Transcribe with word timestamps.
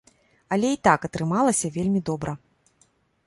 Але 0.55 0.69
і 0.75 0.77
так 0.87 1.03
атрымалася 1.09 1.71
вельмі 1.75 2.01
добра. 2.09 2.33